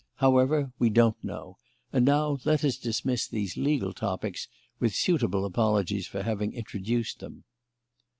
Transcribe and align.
However, 0.15 0.71
we 0.79 0.89
don't 0.89 1.23
know; 1.23 1.59
and 1.93 2.03
now 2.03 2.39
let 2.43 2.63
us 2.65 2.79
dismiss 2.79 3.27
these 3.27 3.55
legal 3.55 3.93
topics, 3.93 4.47
with 4.79 4.95
suitable 4.95 5.45
apologies 5.45 6.07
for 6.07 6.23
having 6.23 6.53
introduced 6.53 7.19
them." 7.19 7.43